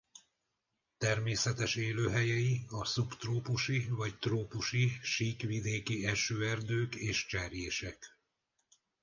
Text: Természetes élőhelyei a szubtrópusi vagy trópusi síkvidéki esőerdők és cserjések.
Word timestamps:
Természetes 0.97 1.75
élőhelyei 1.75 2.65
a 2.69 2.85
szubtrópusi 2.85 3.87
vagy 3.89 4.17
trópusi 4.19 4.91
síkvidéki 5.01 6.05
esőerdők 6.05 6.95
és 6.95 7.25
cserjések. 7.25 8.17